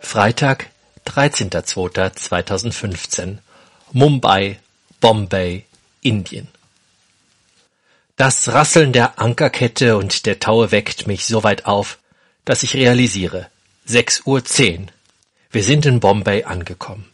[0.00, 0.70] Freitag,
[1.06, 3.38] 13.02.2015
[3.92, 4.58] Mumbai,
[4.98, 5.64] Bombay,
[6.00, 6.48] Indien.
[8.16, 11.98] Das Rasseln der Ankerkette und der Taue weckt mich so weit auf,
[12.44, 13.46] dass ich realisiere.
[13.88, 14.42] 6.10 Uhr.
[15.52, 17.06] Wir sind in Bombay angekommen.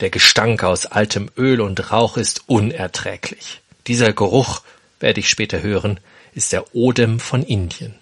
[0.00, 3.60] Der Gestank aus altem Öl und Rauch ist unerträglich.
[3.86, 4.62] Dieser Geruch,
[5.00, 6.00] werde ich später hören,
[6.34, 7.94] ist der Odem von Indien.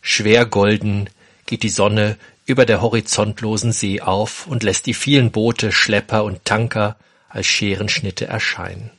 [0.00, 1.10] Schwer golden
[1.44, 6.44] geht die Sonne über der horizontlosen See auf und lässt die vielen Boote, Schlepper und
[6.44, 6.96] Tanker
[7.28, 8.90] als Scherenschnitte erscheinen.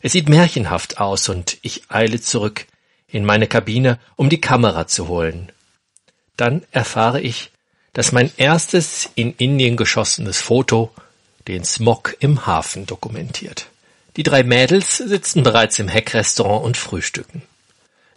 [0.00, 2.66] Es sieht märchenhaft aus und ich eile zurück
[3.08, 5.50] in meine Kabine, um die Kamera zu holen.
[6.36, 7.50] Dann erfahre ich,
[7.94, 10.92] dass mein erstes in Indien geschossenes Foto
[11.48, 13.66] den Smog im Hafen dokumentiert.
[14.16, 17.42] Die drei Mädels sitzen bereits im Heckrestaurant und frühstücken.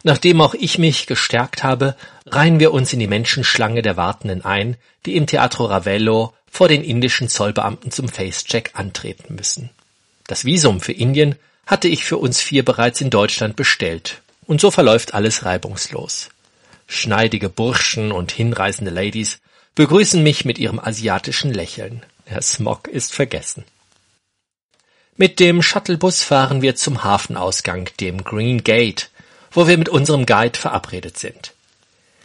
[0.02, 4.76] Nachdem auch ich mich gestärkt habe, reihen wir uns in die Menschenschlange der Wartenden ein,
[5.06, 9.70] die im Teatro Ravello vor den indischen Zollbeamten zum Facecheck antreten müssen.
[10.26, 11.36] Das Visum für Indien
[11.66, 16.30] hatte ich für uns vier bereits in Deutschland bestellt, und so verläuft alles reibungslos.
[16.86, 19.38] Schneidige Burschen und hinreißende Ladies
[19.74, 22.02] begrüßen mich mit ihrem asiatischen Lächeln.
[22.28, 23.64] Der Smog ist vergessen.
[25.16, 29.10] Mit dem Shuttlebus fahren wir zum Hafenausgang, dem Green Gate,
[29.52, 31.52] wo wir mit unserem Guide verabredet sind.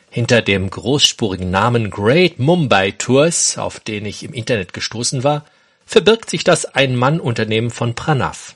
[0.09, 5.45] Hinter dem großspurigen Namen Great Mumbai Tours, auf den ich im Internet gestoßen war,
[5.86, 8.56] verbirgt sich das Ein-Mann-Unternehmen von Pranav.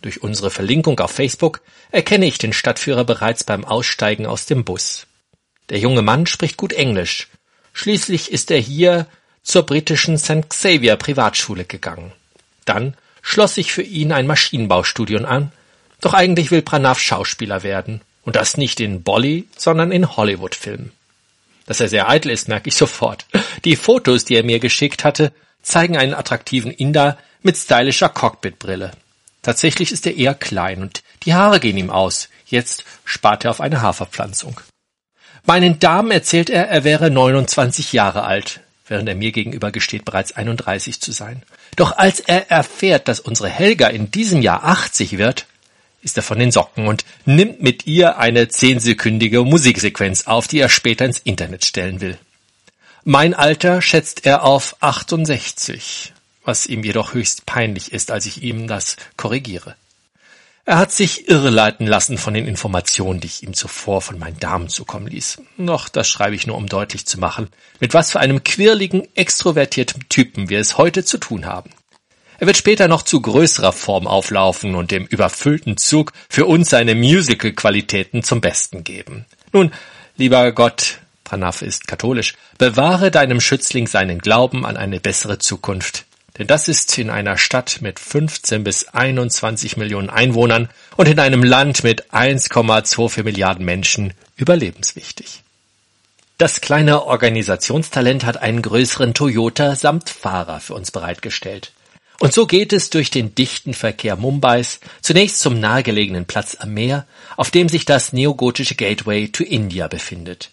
[0.00, 5.06] Durch unsere Verlinkung auf Facebook erkenne ich den Stadtführer bereits beim Aussteigen aus dem Bus.
[5.68, 7.28] Der junge Mann spricht gut Englisch.
[7.72, 9.06] Schließlich ist er hier
[9.42, 10.48] zur britischen St.
[10.48, 12.12] Xavier Privatschule gegangen.
[12.64, 15.52] Dann schloss sich für ihn ein Maschinenbaustudium an,
[16.02, 18.02] doch eigentlich will Pranav Schauspieler werden.
[18.24, 20.92] Und das nicht in Bolly, sondern in Hollywood-Filmen.
[21.66, 23.26] Dass er sehr eitel ist, merke ich sofort.
[23.64, 28.92] Die Fotos, die er mir geschickt hatte, zeigen einen attraktiven Inder mit stylischer Cockpitbrille.
[29.42, 32.28] Tatsächlich ist er eher klein und die Haare gehen ihm aus.
[32.46, 34.60] Jetzt spart er auf eine Haarverpflanzung.
[35.44, 40.32] Meinen Damen erzählt er, er wäre 29 Jahre alt, während er mir gegenüber gesteht, bereits
[40.32, 41.42] 31 zu sein.
[41.74, 45.46] Doch als er erfährt, dass unsere Helga in diesem Jahr 80 wird,
[46.02, 50.68] ist er von den Socken und nimmt mit ihr eine zehnsekündige Musiksequenz auf, die er
[50.68, 52.18] später ins Internet stellen will.
[53.04, 56.12] Mein Alter schätzt er auf 68,
[56.44, 59.76] was ihm jedoch höchst peinlich ist, als ich ihm das korrigiere.
[60.64, 64.68] Er hat sich irreleiten lassen von den Informationen, die ich ihm zuvor von meinen Damen
[64.68, 65.42] zukommen ließ.
[65.56, 67.48] Noch, das schreibe ich nur, um deutlich zu machen,
[67.80, 71.70] mit was für einem quirligen, extrovertierten Typen wir es heute zu tun haben.
[72.42, 76.96] Er wird später noch zu größerer Form auflaufen und dem überfüllten Zug für uns seine
[76.96, 79.26] Musical-Qualitäten zum Besten geben.
[79.52, 79.70] Nun,
[80.16, 86.04] lieber Gott, Pranav ist katholisch, bewahre deinem Schützling seinen Glauben an eine bessere Zukunft.
[86.36, 91.44] Denn das ist in einer Stadt mit 15 bis 21 Millionen Einwohnern und in einem
[91.44, 95.44] Land mit 1,24 Milliarden Menschen überlebenswichtig.
[96.38, 101.70] Das kleine Organisationstalent hat einen größeren Toyota samt Fahrer für uns bereitgestellt.
[102.22, 107.04] Und so geht es durch den dichten Verkehr Mumbais zunächst zum nahegelegenen Platz am Meer,
[107.36, 110.50] auf dem sich das neogotische Gateway to India befindet.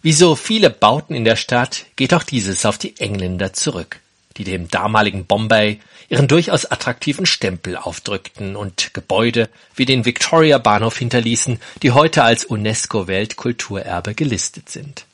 [0.00, 3.98] Wie so viele Bauten in der Stadt geht auch dieses auf die Engländer zurück,
[4.36, 10.98] die dem damaligen Bombay ihren durchaus attraktiven Stempel aufdrückten und Gebäude wie den Victoria Bahnhof
[10.98, 15.04] hinterließen, die heute als UNESCO Weltkulturerbe gelistet sind.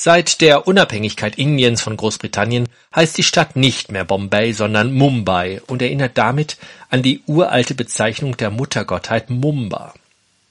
[0.00, 5.82] Seit der Unabhängigkeit Indiens von Großbritannien heißt die Stadt nicht mehr Bombay, sondern Mumbai und
[5.82, 6.56] erinnert damit
[6.88, 9.92] an die uralte Bezeichnung der Muttergottheit Mumba.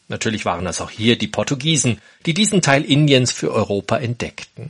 [0.10, 4.70] Natürlich waren das auch hier die Portugiesen, die diesen Teil Indiens für Europa entdeckten.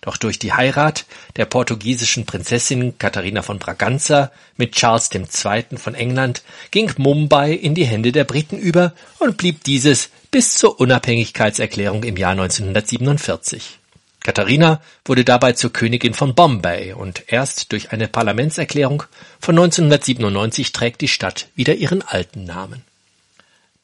[0.00, 1.04] Doch durch die Heirat
[1.36, 5.76] der portugiesischen Prinzessin Katharina von Braganza mit Charles II.
[5.76, 10.80] von England ging Mumbai in die Hände der Briten über und blieb dieses bis zur
[10.80, 13.78] Unabhängigkeitserklärung im Jahr 1947.
[14.26, 19.04] Katharina wurde dabei zur Königin von Bombay und erst durch eine Parlamentserklärung
[19.38, 22.82] von 1997 trägt die Stadt wieder ihren alten Namen.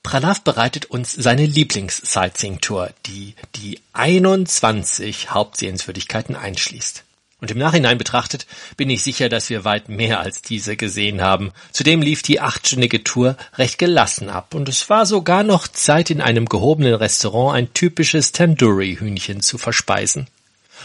[0.02, 7.04] Pranav bereitet uns seine Lieblings-Sightseeing-Tour, die die 21 Hauptsehenswürdigkeiten einschließt.
[7.42, 8.46] Und im Nachhinein betrachtet
[8.76, 11.50] bin ich sicher, dass wir weit mehr als diese gesehen haben.
[11.72, 16.20] Zudem lief die achtstündige Tour recht gelassen ab und es war sogar noch Zeit, in
[16.20, 20.28] einem gehobenen Restaurant ein typisches Tandoori-Hühnchen zu verspeisen.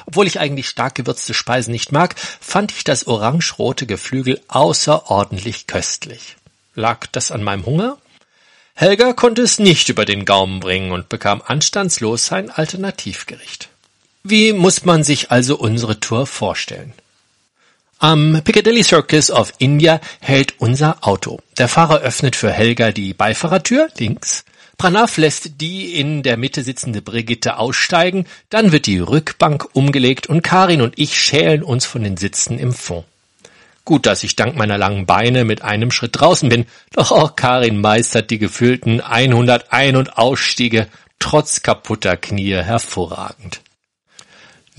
[0.07, 6.37] Obwohl ich eigentlich stark gewürzte Speisen nicht mag, fand ich das orange-rote Geflügel außerordentlich köstlich.
[6.73, 7.99] Lag das an meinem Hunger?
[8.73, 13.69] Helga konnte es nicht über den Gaumen bringen und bekam anstandslos sein Alternativgericht.
[14.29, 16.91] Wie muss man sich also unsere Tour vorstellen?
[17.99, 21.39] Am Piccadilly Circus of India hält unser Auto.
[21.57, 24.43] Der Fahrer öffnet für Helga die Beifahrertür links.
[24.77, 30.41] Pranav lässt die in der Mitte sitzende Brigitte aussteigen, dann wird die Rückbank umgelegt und
[30.41, 33.05] Karin und ich schälen uns von den Sitzen im Fond.
[33.85, 37.79] Gut, dass ich dank meiner langen Beine mit einem Schritt draußen bin, doch auch Karin
[37.79, 40.87] meistert die gefühlten 100 Ein- und Ausstiege
[41.17, 43.61] trotz kaputter Knie hervorragend.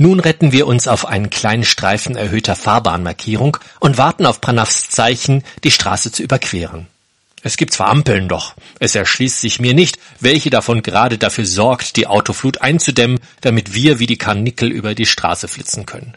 [0.00, 5.42] Nun retten wir uns auf einen kleinen Streifen erhöhter Fahrbahnmarkierung und warten auf Pranavs Zeichen,
[5.64, 6.86] die Straße zu überqueren.
[7.42, 11.96] Es gibt zwar Ampeln, doch es erschließt sich mir nicht, welche davon gerade dafür sorgt,
[11.96, 16.16] die Autoflut einzudämmen, damit wir wie die Karnickel über die Straße flitzen können.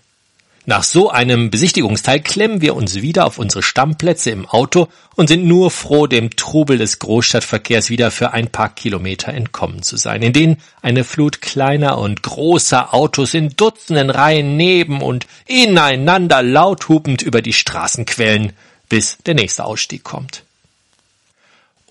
[0.65, 5.45] Nach so einem Besichtigungsteil klemmen wir uns wieder auf unsere Stammplätze im Auto und sind
[5.45, 10.33] nur froh, dem Trubel des Großstadtverkehrs wieder für ein paar Kilometer entkommen zu sein, in
[10.33, 17.23] denen eine Flut kleiner und großer Autos in Dutzenden Reihen neben und ineinander laut hupend
[17.23, 18.53] über die Straßen quellen,
[18.87, 20.43] bis der nächste Ausstieg kommt.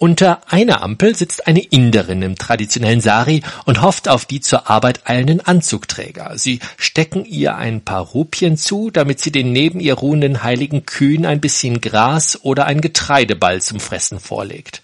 [0.02, 5.06] Unter einer Ampel sitzt eine Inderin im traditionellen Sari und hofft auf die zur Arbeit
[5.06, 6.38] eilenden Anzugträger.
[6.38, 11.26] Sie stecken ihr ein paar Rupien zu, damit sie den neben ihr ruhenden heiligen Kühen
[11.26, 14.80] ein bisschen Gras oder ein Getreideball zum Fressen vorlegt.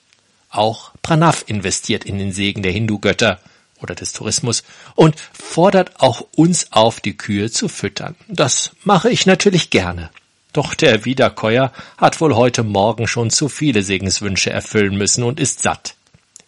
[0.51, 3.41] Auch Pranav investiert in den Segen der Hindu-Götter
[3.81, 4.65] oder des Tourismus
[4.97, 8.17] und fordert auch uns auf, die Kühe zu füttern.
[8.29, 10.11] Das mache ich natürlich gerne.
[10.57, 15.61] Doch der Wiederkäuer hat wohl heute Morgen schon zu viele Segenswünsche erfüllen müssen und ist
[15.61, 15.97] satt.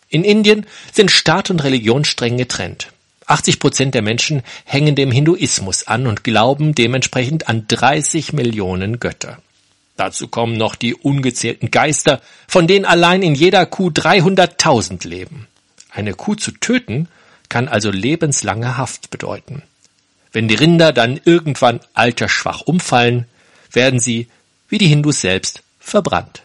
[0.08, 0.64] In Indien
[0.94, 2.90] sind Staat und Religion streng getrennt.
[3.26, 9.42] 80 Prozent der Menschen hängen dem Hinduismus an und glauben dementsprechend an 30 Millionen Götter.
[9.98, 15.48] Dazu kommen noch die ungezählten Geister, von denen allein in jeder Kuh 300.000 leben.
[15.90, 17.08] Eine Kuh zu töten
[17.50, 19.62] kann also lebenslange Haft bedeuten.
[20.32, 23.26] Wenn die Rinder dann irgendwann altersschwach umfallen,
[23.72, 24.28] werden sie,
[24.68, 26.42] wie die Hindus selbst, verbrannt.